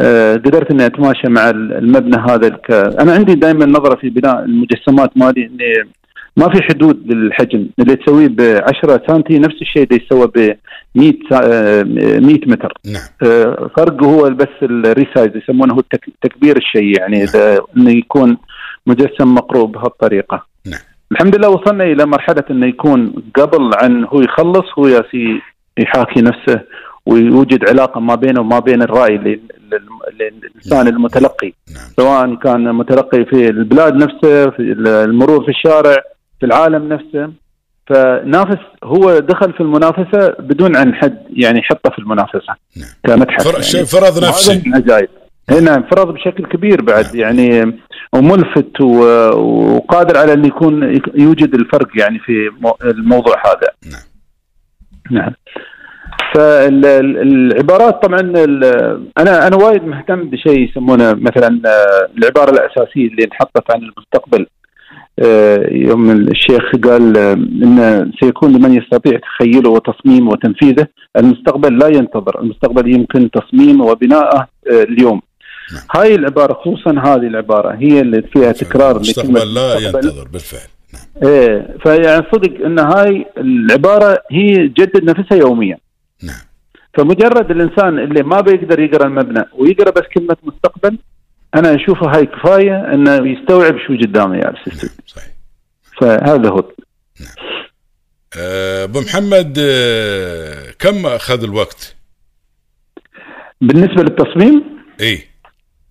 آه، 0.00 0.34
قدرت 0.34 0.70
إني 0.70 0.86
أتماشى 0.86 1.28
مع 1.28 1.50
المبنى 1.50 2.16
هذا 2.16 2.46
الك... 2.46 2.70
أنا 2.70 3.12
عندي 3.12 3.34
دائما 3.34 3.66
نظرة 3.66 3.96
في 3.96 4.10
بناء 4.10 4.44
المجسمات 4.44 5.10
مالي 5.16 5.46
إني 5.46 5.90
ما 6.38 6.48
في 6.48 6.62
حدود 6.62 7.12
للحجم 7.12 7.66
اللي 7.78 7.96
تسويه 7.96 8.28
ب 8.28 8.40
10 8.40 9.02
سنتي 9.08 9.38
نفس 9.38 9.56
الشيء 9.62 9.82
اللي 9.82 10.02
يسوى 10.04 10.26
ب 10.26 10.56
100 10.94 11.12
سا- 11.30 11.40
آه، 11.52 11.82
100 12.20 12.40
متر. 12.46 12.72
نعم. 12.86 13.02
آه، 13.22 13.70
فرق 13.76 14.04
هو 14.04 14.30
بس 14.30 14.48
الريسايز 14.62 15.36
يسمونه 15.36 15.82
تكبير 16.22 16.56
الشيء 16.56 16.98
يعني 16.98 17.22
إذا 17.22 17.60
إنه 17.76 17.90
يكون 17.90 18.36
مجسم 18.86 19.34
مقروء 19.34 19.66
بهالطريقة. 19.66 20.44
نعم. 20.66 20.80
الحمد 21.12 21.36
لله 21.36 21.48
وصلنا 21.50 21.84
إلى 21.84 22.06
مرحلة 22.06 22.44
إنه 22.50 22.66
يكون 22.66 23.12
قبل 23.34 23.70
عن 23.82 24.04
هو 24.04 24.20
يخلص 24.20 24.64
هو 24.78 24.86
ياسي 24.86 25.40
يحاكي 25.78 26.20
نفسه 26.20 26.60
ويوجد 27.06 27.68
علاقة 27.68 28.00
ما 28.00 28.14
بينه 28.14 28.40
وما 28.40 28.58
بين 28.58 28.82
الرأي 28.82 29.16
لل- 29.18 29.40
لل- 29.72 30.30
للانسان 30.42 30.88
المتلقي. 30.88 31.52
نعم. 31.74 31.86
سواء 31.96 32.34
كان 32.34 32.74
متلقي 32.74 33.24
في 33.24 33.48
البلاد 33.48 33.94
نفسه 33.94 34.50
في 34.50 34.58
المرور 35.04 35.42
في 35.44 35.48
الشارع 35.50 35.96
في 36.40 36.46
العالم 36.46 36.92
نفسه 36.92 37.32
فنافس 37.86 38.58
هو 38.84 39.18
دخل 39.18 39.52
في 39.52 39.60
المنافسة 39.60 40.34
بدون 40.38 40.76
عن 40.76 40.94
حد 40.94 41.18
يعني 41.30 41.58
يحطه 41.58 41.90
في 41.90 41.98
المنافسة 41.98 42.54
نعم. 42.76 42.88
كمتحف 43.04 43.48
فر- 43.48 43.74
يعني. 43.76 43.86
فرض 43.86 44.24
نفسي 44.28 44.62
من 44.66 44.74
العجائب 44.74 45.08
هنا 45.50 45.84
فرض 45.90 46.14
بشكل 46.14 46.46
كبير 46.46 46.82
بعد 46.82 47.14
يعني 47.14 47.78
وملفت 48.12 48.80
و- 48.80 49.36
وقادر 49.36 50.18
على 50.18 50.32
أن 50.32 50.44
يكون 50.44 51.00
يوجد 51.14 51.54
الفرق 51.54 51.88
يعني 52.00 52.18
في 52.18 52.50
مو- 52.60 52.76
الموضوع 52.84 53.34
هذا 53.46 53.68
نعم. 53.92 54.02
نعم 55.10 55.32
فالعبارات 56.34 58.02
طبعا 58.02 58.20
أنا 59.18 59.46
أنا 59.46 59.56
وايد 59.56 59.84
مهتم 59.84 60.30
بشيء 60.30 60.68
يسمونه 60.70 61.12
مثلا 61.12 61.60
آه، 61.66 62.08
العبارة 62.18 62.50
الأساسية 62.50 63.08
اللي 63.08 63.24
انحطت 63.24 63.74
عن 63.74 63.80
المستقبل 63.82 64.46
يوم 65.70 66.10
الشيخ 66.10 66.76
قال 66.84 67.16
آه، 67.16 67.32
إن 67.32 68.10
سيكون 68.20 68.52
لمن 68.52 68.74
يستطيع 68.74 69.18
تخيله 69.18 69.70
وتصميمه 69.70 70.30
وتنفيذه 70.30 70.86
المستقبل 71.16 71.78
لا 71.78 71.88
ينتظر 71.88 72.40
المستقبل 72.40 72.94
يمكن 72.94 73.30
تصميمه 73.30 73.84
وبناءه 73.84 74.48
آه، 74.72 74.82
اليوم. 74.82 75.20
نعم. 75.72 75.82
هاي 75.96 76.14
العبارة 76.14 76.52
خصوصا 76.52 76.90
هذه 76.90 77.26
العبارة 77.26 77.74
هي 77.74 78.00
اللي 78.00 78.22
فيها 78.22 78.52
تكرار 78.52 78.96
المستقبل 78.96 79.54
لا. 79.54 79.74
ينتظر 79.78 80.28
بالفعل. 80.32 80.68
نعم. 80.94 81.30
إيه 81.30 81.76
فيعني 81.82 82.26
صدق 82.32 82.64
إن 82.64 82.78
هاي 82.78 83.26
العبارة 83.38 84.18
هي 84.30 84.68
تجدد 84.68 85.04
نفسها 85.04 85.38
يوميا. 85.38 85.78
نعم. 86.22 86.48
فمجرد 86.94 87.50
الإنسان 87.50 87.98
اللي 87.98 88.22
ما 88.22 88.40
بيقدر 88.40 88.80
يقرأ 88.80 89.06
المبنى 89.06 89.44
ويقرأ 89.58 89.90
بس 89.90 90.02
كلمة 90.14 90.36
مستقبل 90.42 90.98
أنا 91.58 91.74
اشوفه 91.74 92.16
هاي 92.16 92.26
كفاية 92.26 92.94
إنه 92.94 93.30
يستوعب 93.30 93.76
شو 93.86 93.92
قدامه 93.92 94.36
يا 94.36 94.44
نعم. 94.44 94.54
صحيح. 95.06 95.32
فهذا 96.00 96.50
هو. 96.50 96.64
آه، 98.38 98.84
أبو 98.84 99.00
محمد 99.00 99.58
آه، 99.60 100.70
كم 100.78 101.06
أخذ 101.06 101.42
الوقت؟ 101.42 101.96
بالنسبة 103.60 104.02
للتصميم؟ 104.02 104.64
إي. 105.00 105.22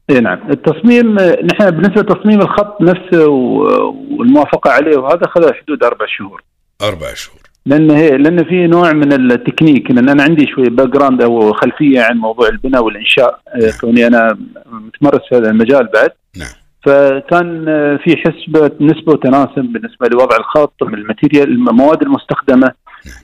إي 0.10 0.20
نعم. 0.20 0.52
التصميم 0.52 1.16
نحن 1.20 1.72
بالنسبة 1.72 2.02
لتصميم 2.02 2.42
الخط 2.42 2.82
نفسه 2.82 3.28
والموافقة 3.28 4.72
عليه 4.72 4.98
وهذا 4.98 5.26
اخذ 5.26 5.54
حدود 5.54 5.84
أربع 5.84 6.06
شهور. 6.18 6.44
أربع 6.82 7.14
شهور. 7.14 7.47
لأن 7.68 7.92
هي 7.92 8.10
لأن 8.10 8.44
في 8.44 8.68
نوع 8.68 8.94
من 8.94 9.14
التكنيك 9.14 9.92
لأن 9.92 10.10
أنا 10.10 10.24
عندي 10.24 10.48
شوية 10.48 10.70
background 10.70 11.22
أو 11.22 11.54
خلفية 11.54 12.02
عن 12.02 12.18
موضوع 12.18 12.48
البناء 12.48 12.84
والإنشاء 12.84 13.40
آه، 13.48 13.72
كوني 13.82 14.08
أنا 14.08 14.38
متمرس 14.66 15.22
في 15.30 15.36
هذا 15.36 15.50
المجال 15.50 15.90
بعد. 15.94 16.10
نعم. 16.38 16.50
فكان 16.86 17.66
آه، 17.68 18.00
في 18.04 18.18
حسبة 18.18 18.72
نسبة 18.82 19.14
وتناسب 19.14 19.64
بالنسبة 19.64 20.08
لوضع 20.08 20.38
الخط 20.38 20.84
من 20.84 20.94
ال 20.94 21.00
material 21.00 21.50
المواد 21.50 22.02
المستخدمة 22.02 22.72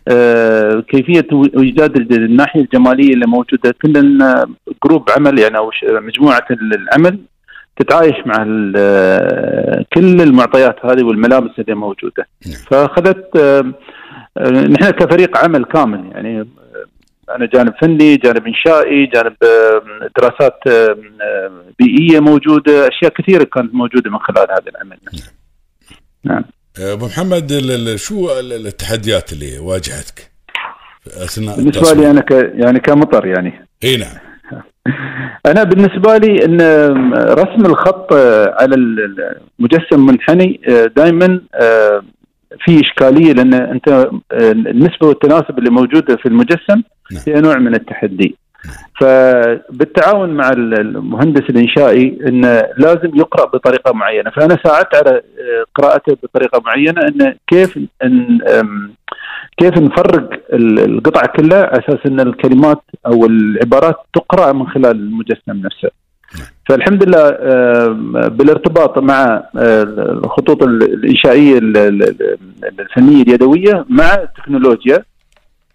آه، 0.08 0.84
كيفية 0.88 1.28
إيجاد 1.58 2.12
الناحية 2.12 2.62
الجمالية 2.62 3.14
اللي 3.14 3.26
موجودة. 3.26 3.76
كلنا 3.82 4.46
جروب 4.86 5.10
عمل 5.18 5.40
يعني 5.40 5.58
أو 5.58 5.72
مجموعة 5.84 6.46
العمل 6.52 7.20
تتعايش 7.78 8.16
مع 8.26 8.36
كل 9.94 10.22
المعطيات 10.22 10.86
هذه 10.86 11.04
والملابس 11.04 11.52
اللي 11.60 11.76
موجودة. 11.76 12.28
نعم. 12.48 12.56
فأخذت 12.56 13.38
نحن 14.42 14.90
كفريق 14.90 15.38
عمل 15.38 15.66
كامل 15.66 16.12
يعني 16.12 16.40
آه، 16.40 16.46
أنا 17.36 17.46
جانب 17.46 17.74
فني 17.82 18.18
جانب 18.18 18.48
إنشائي 18.48 19.06
جانب 19.06 19.36
آه، 19.44 19.82
دراسات 20.20 20.60
آه، 20.68 20.98
آه، 21.22 21.52
بيئية 21.80 22.20
موجودة 22.20 22.88
أشياء 22.88 23.12
كثيرة 23.14 23.44
كانت 23.44 23.74
موجودة 23.76 24.12
من 24.12 24.20
خلال 24.20 24.48
هذا 24.52 24.64
العمل. 24.70 24.98
نعم. 26.24 26.44
آه، 26.80 26.94
أبو 26.94 27.06
محمد 27.06 27.52
شو 27.96 28.32
ال- 28.40 28.54
ال- 28.54 28.68
التحديات 28.68 29.34
اللي 29.34 29.60
واجهتك؟ 29.60 30.32
أثناء 31.08 31.60
التصميم؟ 31.60 32.02
لي 32.02 32.12
أنا 32.12 32.22
ك 32.22 32.32
يعني 32.32 32.80
كمطر 32.80 33.26
يعني. 33.26 33.68
إي 33.84 33.98
نعم. 33.98 34.16
أنا 35.52 35.64
بالنسبة 35.64 36.18
لي 36.18 36.46
أن 36.46 36.62
رسم 37.14 37.66
الخط 37.66 38.14
آه، 38.14 38.56
على 38.62 38.76
ال- 38.76 39.40
المجسم 39.60 40.06
منحني 40.06 40.62
دائما 40.96 41.42
في 42.60 42.82
إشكالية 42.82 43.34
لأن 43.34 43.54
أنت 43.54 43.88
آه، 43.90 44.12
النسبة 44.52 45.08
والتناسب 45.08 45.60
اللي 45.60 45.70
موجودة 45.70 46.16
في 46.16 46.26
المجسم 46.26 46.82
نعم. 47.12 47.22
هي 47.28 47.42
نوع 47.42 47.58
من 47.58 47.76
التحدي. 47.76 48.36
فبالتعاون 49.02 50.30
مع 50.30 50.50
المهندس 50.50 51.42
الإنشائي 51.50 52.20
أنه 52.28 52.62
لازم 52.78 53.12
يقرأ 53.16 53.46
بطريقة 53.46 53.94
معينة. 53.94 54.30
فأنا 54.30 54.58
ساعدت 54.66 54.96
على 54.96 55.16
آه، 55.18 55.64
قراءته 55.76 56.18
بطريقة 56.24 56.62
معينة 56.66 57.02
أن 57.02 57.36
كيف 57.48 57.80
أم، 58.04 58.94
كيف 59.58 59.78
نفرق 59.78 60.30
ال- 60.54 60.80
القطعة 60.80 61.28
كلها 61.28 61.58
على 61.66 61.72
أساس 61.88 62.00
أن 62.06 62.20
الكلمات 62.20 62.82
أو 63.06 63.26
العبارات 63.26 63.96
تقرأ 64.14 64.52
من 64.54 64.68
خلال 64.68 64.92
المجسم 64.92 65.42
نفسه. 65.66 65.90
فالحمد 66.70 67.04
لله 67.08 67.30
آم، 67.42 68.12
بالارتباط 68.12 68.98
مع 68.98 69.44
آه، 69.58 69.84
الخطوط 70.24 70.64
ال- 70.64 70.84
الإنشائية 70.84 71.58
ال- 71.58 71.78
ال- 71.78 72.38
الفنية 72.80 73.22
اليدوية 73.24 73.86
مع 73.90 74.14
التكنولوجيا 74.14 75.04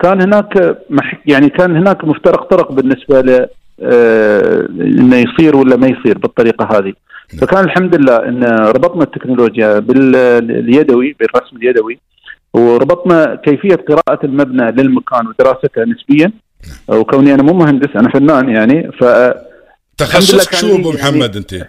كان 0.00 0.22
هناك 0.22 0.78
يعني 1.26 1.48
كان 1.48 1.76
هناك 1.76 2.04
مفترق 2.04 2.42
طرق 2.44 2.72
بالنسبة 2.72 3.20
ل 3.20 3.46
آه، 3.82 4.66
إنه 4.80 5.16
يصير 5.16 5.56
ولا 5.56 5.76
ما 5.76 5.86
يصير 5.86 6.18
بالطريقة 6.18 6.78
هذه. 6.78 6.92
فكان 7.40 7.64
الحمد 7.64 7.94
لله 7.96 8.16
إن 8.16 8.44
ربطنا 8.44 9.02
التكنولوجيا 9.02 9.78
باليدوي 9.78 11.16
بالرسم 11.20 11.56
اليدوي 11.56 11.98
وربطنا 12.54 13.34
كيفية 13.34 13.74
قراءة 13.74 14.26
المبنى 14.26 14.70
للمكان 14.72 15.26
ودراسته 15.26 15.84
نسبيا 15.84 16.32
وكوني 16.88 17.34
أنا 17.34 17.42
مو 17.42 17.52
مهندس 17.52 17.88
أنا 17.96 18.08
فنان 18.08 18.48
يعني 18.48 18.90
فانا 19.00 19.34
تخصصك 19.98 20.54
شو 20.54 20.76
أبو 20.76 20.92
محمد 20.92 21.36
أنت؟ 21.36 21.68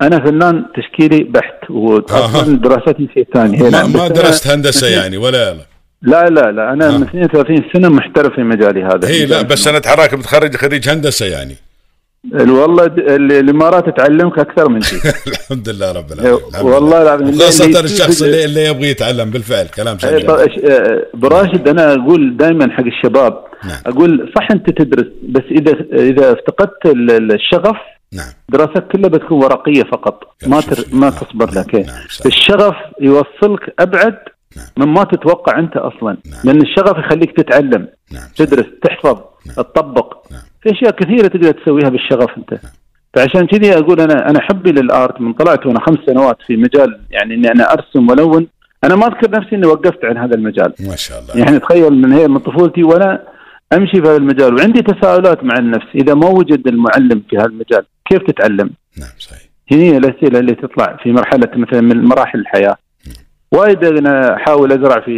فنان 0.00 0.64
تشكيلي 0.76 1.24
بحت 1.24 1.70
واصلا. 1.70 2.56
دراستي 2.56 3.08
شيء 3.14 3.26
ثاني 3.34 3.70
ما. 3.70 3.86
ما 3.86 4.08
درست 4.08 4.46
هندسة 4.46 4.86
يعني 4.86 5.16
ولا 5.16 5.54
لا 5.54 5.64
لا 6.02 6.24
لا 6.28 6.52
لا 6.52 6.72
أنا 6.72 6.88
آه. 6.88 6.98
من 6.98 7.02
32 7.02 7.64
سنة 7.72 7.88
محترف 7.88 8.34
في 8.34 8.42
مجالي 8.42 8.84
هذا 8.84 9.08
هي 9.08 9.26
لا 9.26 9.42
بس 9.42 9.68
أنا 9.68 9.78
أتحرك 9.78 10.14
متخرج 10.14 10.56
خريج 10.56 10.88
هندسة 10.88 11.26
يعني 11.26 11.56
والله 12.34 12.84
الإمارات 13.40 13.96
تعلمك 13.98 14.38
أكثر 14.38 14.68
من 14.68 14.80
شيء 14.80 14.98
الحمد 15.32 15.68
لله 15.68 15.92
رب 15.92 16.12
العالمين 16.12 16.72
والله 16.72 16.88
لله. 16.88 17.02
العظيم 17.02 17.28
اللي 17.28 17.80
الشخص 17.80 18.22
اللي, 18.22 18.44
اللي 18.44 18.64
يبغى 18.64 18.90
يتعلم 18.90 19.30
بالفعل 19.30 19.66
كلام 19.66 19.96
إيه، 20.04 20.10
سليم 20.10 20.26
طيب، 20.26 20.48
إيش- 20.48 20.70
آه، 20.70 21.06
براشد 21.14 21.68
أنا 21.68 21.92
أقول 21.94 22.36
دائما 22.36 22.70
حق 22.72 22.84
الشباب 22.84 23.44
نعم. 23.64 23.78
أقول 23.86 24.32
صح 24.36 24.48
أنت 24.50 24.70
تدرس 24.70 25.06
بس 25.28 25.42
إذا 25.50 25.72
إذا 25.92 26.32
افتقدت 26.32 26.86
ال- 26.86 27.10
ال- 27.10 27.32
الشغف 27.32 27.76
نعم 28.12 28.32
دراستك 28.48 28.86
كلها 28.92 29.08
بتكون 29.08 29.38
ورقية 29.44 29.82
فقط 29.82 30.22
ما 30.46 30.60
تر... 30.60 30.84
ما 30.92 31.00
نعم، 31.10 31.18
تصبر 31.18 31.50
نعم، 31.54 31.64
لك 31.64 31.74
إيه. 31.74 31.86
نعم،. 31.86 31.96
الشغف 32.26 32.74
يوصلك 33.00 33.74
أبعد 33.78 34.18
نعم. 34.56 34.66
مما 34.88 35.04
تتوقع 35.04 35.58
أنت 35.58 35.76
أصلا 35.76 36.16
نعم. 36.26 36.40
لأن 36.44 36.62
الشغف 36.62 36.98
يخليك 36.98 37.36
تتعلم 37.36 37.88
نعم. 38.12 38.22
تدرس 38.36 38.66
تحفظ 38.82 39.18
نعم. 39.46 39.54
تطبق 39.56 40.16
نعم. 40.30 40.40
في 40.62 40.70
أشياء 40.70 40.90
كثيرة 40.90 41.28
تقدر 41.28 41.50
تسويها 41.50 41.88
بالشغف 41.88 42.30
أنت. 42.38 42.60
فعشان 43.14 43.46
كذي 43.46 43.78
أقول 43.78 44.00
أنا 44.00 44.30
أنا 44.30 44.40
حبي 44.40 44.72
للآرت 44.72 45.20
من 45.20 45.32
طلعت 45.32 45.66
وأنا 45.66 45.80
خمس 45.80 45.98
سنوات 46.06 46.36
في 46.46 46.56
مجال 46.56 47.00
يعني 47.10 47.34
إني 47.34 47.48
أنا 47.50 47.72
أرسم 47.72 48.10
وألون. 48.10 48.46
أنا 48.84 48.96
ما 48.96 49.06
أذكر 49.06 49.30
نفسي 49.30 49.56
إني 49.56 49.66
وقفت 49.66 50.04
عن 50.04 50.16
هذا 50.16 50.34
المجال. 50.34 50.72
ما 50.80 50.96
شاء 50.96 51.18
الله. 51.20 51.44
يعني 51.44 51.58
تخيل 51.58 51.92
من 51.92 52.12
هي 52.12 52.28
من 52.28 52.38
طفولتي 52.38 52.82
وأنا 52.82 53.22
أمشي 53.72 54.02
في 54.02 54.08
هذا 54.08 54.16
المجال. 54.16 54.54
وعندي 54.54 54.82
تساؤلات 54.82 55.44
مع 55.44 55.58
النفس. 55.58 55.86
إذا 55.94 56.14
ما 56.14 56.28
وجد 56.28 56.68
المعلم 56.68 57.22
في 57.30 57.36
هذا 57.36 57.46
المجال 57.46 57.84
كيف 58.04 58.22
تتعلم؟ 58.22 58.70
نعم 58.98 59.10
صحيح. 59.18 59.48
هي 59.68 59.96
الأسئلة 59.96 60.38
اللي 60.38 60.54
تطلع 60.54 60.96
في 61.02 61.12
مرحلة 61.12 61.50
مثلا 61.54 61.80
من 61.80 62.04
مراحل 62.04 62.38
الحياة. 62.38 62.76
وايد 63.52 63.84
أنا 63.84 64.34
أحاول 64.34 64.72
أزرع 64.72 65.00
في 65.00 65.10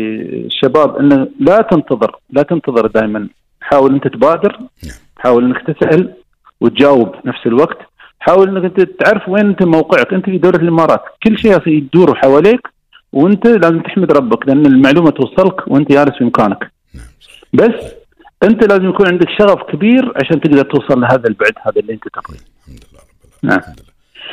الشباب 0.46 0.96
إنه 0.96 1.28
لا 1.40 1.68
تنتظر 1.70 2.16
لا 2.30 2.42
تنتظر 2.42 2.86
دائما. 2.86 3.28
حاول 3.60 3.94
أنت 3.94 4.08
تبادر. 4.08 4.58
نعم. 4.84 4.94
حاول 5.20 5.44
إنك 5.44 5.60
تسأل 5.66 6.14
وتجاوب 6.60 7.14
نفس 7.24 7.46
الوقت. 7.46 7.78
حاول 8.20 8.48
إنك 8.48 8.64
أنت 8.64 8.80
تعرف 8.80 9.28
وين 9.28 9.46
أنت 9.46 9.62
موقعك 9.62 10.12
أنت 10.12 10.24
في 10.24 10.38
دوله 10.38 10.58
الإمارات. 10.58 11.02
كل 11.22 11.38
شيء 11.38 11.68
يدور 11.68 12.14
حواليك 12.14 12.60
وأنت 13.12 13.46
لازم 13.46 13.80
تحمد 13.80 14.12
ربك 14.12 14.48
لأن 14.48 14.66
المعلومة 14.66 15.10
توصلك 15.10 15.68
وأنت 15.68 15.92
جالس 15.92 16.18
في 16.18 16.24
مكانك. 16.24 16.72
بس 17.52 17.74
أنت 18.42 18.64
لازم 18.64 18.88
يكون 18.88 19.06
عندك 19.06 19.26
شغف 19.38 19.62
كبير 19.72 20.12
عشان 20.16 20.40
تقدر 20.40 20.62
توصل 20.62 21.00
لهذا 21.00 21.28
البعد 21.28 21.52
هذا 21.66 21.80
اللي 21.80 21.92
أنت 21.92 22.02
تبغيه. 22.14 22.40
الحمد 22.58 22.84
لله 22.90 23.00
رب 23.00 23.44
العالمين. 23.44 23.76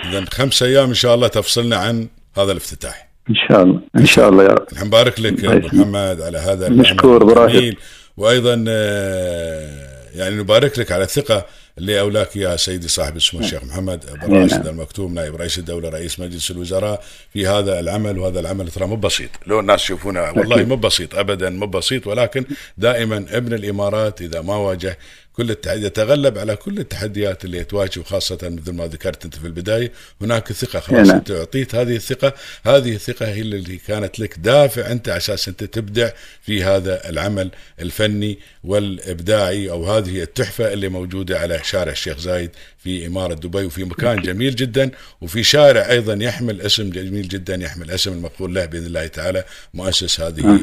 نعم. 0.03 0.13
اذا 0.13 0.25
خمس 0.31 0.63
أيام 0.63 0.87
إن 0.87 0.93
شاء 0.93 1.15
الله 1.15 1.27
تفصلنا 1.27 1.75
عن 1.75 2.07
هذا 2.37 2.51
الافتتاح. 2.51 3.07
إن 3.29 3.35
شاء 3.47 3.63
الله 3.63 3.81
إن 3.97 4.05
شاء 4.05 4.29
الله 4.29 4.43
يا 4.43 4.49
رب. 4.49 4.65
نحن 4.73 4.87
نبارك 4.87 5.19
لك 5.19 5.33
يسلمك. 5.33 5.73
محمد 5.73 6.21
على 6.21 6.37
هذا 6.37 6.69
مشكور. 6.69 7.45
الجميل. 7.45 7.77
وأيضا 8.17 8.65
آه، 8.67 9.96
يعني 10.17 10.35
نبارك 10.35 10.79
لك 10.79 10.91
على 10.91 11.03
الثقة 11.03 11.45
اللي 11.77 11.99
أولاك 11.99 12.37
اياها 12.37 12.55
سيدي 12.57 12.87
صاحب 12.87 13.15
السمو 13.15 13.41
الشيخ 13.41 13.63
محمد 13.63 14.05
بن 14.25 14.33
راشد 14.33 14.67
المكتوم 14.67 15.13
نائب 15.13 15.35
رئيس 15.35 15.57
الدولة 15.57 15.89
رئيس 15.89 16.19
مجلس 16.19 16.51
الوزراء. 16.51 17.03
في 17.33 17.47
هذا 17.47 17.79
العمل 17.79 18.19
وهذا 18.19 18.39
العمل 18.39 18.67
ترى 18.67 18.87
مو 18.87 18.95
بسيط. 18.95 19.29
لو 19.47 19.59
الناس 19.59 19.83
يشوفونه 19.83 20.21
والله 20.21 20.63
مو 20.63 20.75
بسيط 20.75 21.15
ابدا 21.15 21.49
مو 21.49 21.65
بسيط 21.65 22.07
ولكن 22.07 22.45
دائما 22.77 23.25
ابن 23.29 23.53
الإمارات 23.53 24.21
إذا 24.21 24.41
ما 24.41 24.55
واجه 24.55 24.97
كل 25.37 25.51
التحدي 25.51 25.85
يتغلب 25.85 26.37
على 26.37 26.55
كل 26.55 26.79
التحديات 26.79 27.45
اللي 27.45 27.63
تواجهه 27.63 28.03
خاصة 28.03 28.37
مثل 28.43 28.71
ما 28.71 28.87
ذكرت 28.87 29.25
أنت 29.25 29.35
في 29.35 29.47
البداية 29.47 29.91
هناك 30.21 30.51
ثقة 30.51 30.79
خلاص. 30.79 31.09
أنت 31.09 31.31
أعطيت 31.31 31.75
هذه 31.75 31.95
الثقة 31.95 32.33
هذه 32.63 32.95
الثقة 32.95 33.27
هي 33.27 33.41
اللي 33.41 33.77
كانت 33.77 34.19
لك 34.19 34.39
دافع 34.39 34.91
أنت 34.91 35.09
على 35.09 35.17
أساس 35.17 35.47
أنت 35.47 35.63
تبدع 35.63 36.09
في 36.41 36.63
هذا 36.63 37.09
العمل 37.09 37.51
الفني 37.81 38.39
والإبداعي 38.63 39.69
أو 39.69 39.91
هذه 39.91 40.21
التحفة 40.21 40.73
اللي 40.73 40.89
موجودة 40.89 41.39
على 41.39 41.59
شارع 41.63 41.91
الشيخ 41.91 42.17
زايد 42.17 42.51
في 42.83 43.07
إمارة 43.07 43.33
دبي 43.33 43.65
وفي 43.65 43.83
مكان 43.83 44.21
جميل 44.21 44.55
جدا 44.55 44.91
وفي 45.21 45.43
شارع 45.43 45.89
أيضا 45.89 46.13
يحمل 46.21 46.61
اسم 46.61 46.89
جميل 46.89 47.27
جدا 47.27 47.55
يحمل 47.55 47.91
اسم 47.91 48.11
المقول 48.13 48.55
له 48.55 48.65
بإذن 48.65 48.85
الله 48.85 49.07
تعالى 49.07 49.43
مؤسس 49.73 50.21
هذه 50.21 50.59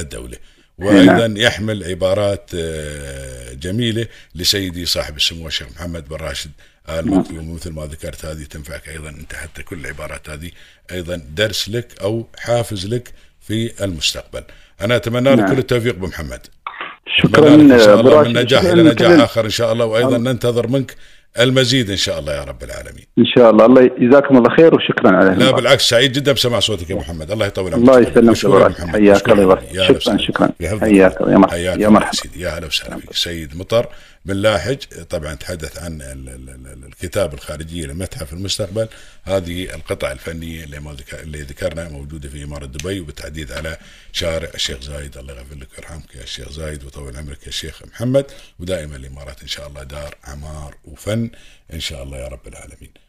الدولة. 0.00 0.57
وأيضا 0.78 1.26
نعم. 1.26 1.36
يحمل 1.36 1.84
عبارات 1.84 2.50
آه، 2.54 3.52
جميلة 3.52 4.06
لسيدي 4.34 4.86
صاحب 4.86 5.16
السمو 5.16 5.46
الشيخ 5.46 5.68
محمد 5.76 6.08
بن 6.08 6.16
راشد 6.16 6.50
آل 6.88 7.10
نعم. 7.10 7.18
مكتوم 7.18 7.54
مثل 7.54 7.70
ما 7.70 7.86
ذكرت 7.86 8.24
هذه 8.24 8.42
تنفعك 8.42 8.88
أيضا 8.88 9.08
أنت 9.08 9.34
حتى 9.34 9.62
كل 9.62 9.80
العبارات 9.80 10.30
هذه 10.30 10.50
أيضا 10.92 11.22
درس 11.34 11.68
لك 11.68 12.00
أو 12.00 12.26
حافز 12.38 12.86
لك 12.86 13.12
في 13.40 13.84
المستقبل. 13.84 14.44
أنا 14.80 14.96
أتمنى 14.96 15.30
لك 15.30 15.38
نعم. 15.38 15.52
كل 15.52 15.58
التوفيق 15.58 15.94
بمحمد. 15.94 16.46
شكرا 17.22 17.54
إن 17.54 17.78
شاء 17.78 18.00
الله 18.00 18.22
من 18.22 18.38
نجاح 18.38 18.62
إلى 18.62 18.82
نجاح 18.82 19.20
آخر 19.20 19.44
إن 19.44 19.50
شاء 19.50 19.72
الله 19.72 19.84
وأيضا 19.84 20.18
ننتظر 20.18 20.66
منك 20.66 20.94
المزيد 21.40 21.90
إن 21.90 21.96
شاء 21.96 22.18
الله 22.18 22.32
يا 22.32 22.44
رب 22.44 22.62
العالمين. 22.62 23.04
إن 23.18 23.24
شاء 23.26 23.50
الله. 23.50 23.66
الله 23.66 23.82
يجزاكم 23.82 24.36
الله 24.36 24.56
خير 24.56 24.74
وشكرا 24.74 25.16
على 25.16 25.44
لا 25.44 25.50
بالعكس 25.50 25.88
سعيد 25.88 26.12
جدا 26.12 26.32
بسماع 26.32 26.60
صوتك 26.60 26.90
يا 26.90 26.96
محمد. 26.96 27.30
الله 27.30 27.46
يطول 27.46 27.74
عمرك. 27.74 28.16
الله 28.16 28.30
يسلمك. 28.30 28.80
حياك 28.80 29.28
الله. 29.30 29.40
ويبارك 29.40 30.00
شكرا. 30.00 30.16
شكرا. 30.16 30.50
حياك 30.80 31.20
يا 31.20 31.36
مرحبا. 31.36 31.56
يا 31.56 31.88
مرحبا 31.88 32.16
سيدي. 32.16 32.40
يا 32.40 32.56
أهلا 32.56 32.66
وسهلا 32.66 32.96
فيك. 32.96 33.12
سيد 33.12 33.56
مطر 33.56 33.86
بن 34.28 34.36
لاحج 34.36 34.78
طبعا 35.10 35.34
تحدث 35.34 35.78
عن 35.78 35.98
الكتاب 36.86 37.34
الخارجية 37.34 37.86
لمتحف 37.86 38.32
المستقبل. 38.32 38.88
هذه 39.24 39.74
القطع 39.74 40.12
الفنية 40.12 40.64
اللي 41.12 41.42
ذكرنا 41.42 41.88
موجودة 41.88 42.28
في 42.28 42.44
إمارة 42.44 42.66
دبي 42.66 43.00
وبالتحديد 43.00 43.52
على 43.52 43.78
شارع 44.12 44.50
الشيخ 44.54 44.80
زايد. 44.80 45.18
الله 45.18 45.32
يغفر 45.34 45.54
لك 45.54 45.68
ويرحمك 45.72 46.14
يا 46.14 46.24
شيخ 46.24 46.52
زايد 46.52 46.84
ويطول 46.84 47.16
عمرك 47.16 47.46
يا 47.46 47.50
شيخ 47.50 47.82
محمد. 47.86 48.26
ودائما 48.58 48.96
الإمارات 48.96 49.42
إن 49.42 49.48
شاء 49.48 49.68
الله 49.68 49.82
دار 49.82 50.16
عمار 50.24 50.76
وفن 50.84 51.30
إن 51.72 51.80
شاء 51.80 52.02
الله 52.02 52.18
يا 52.18 52.28
رب 52.28 52.48
العالمين. 52.48 53.07